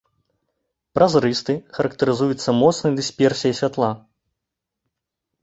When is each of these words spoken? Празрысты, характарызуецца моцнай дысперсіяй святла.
Празрысты, 0.99 1.53
характарызуецца 1.75 2.49
моцнай 2.63 2.91
дысперсіяй 3.01 3.55
святла. 3.61 3.93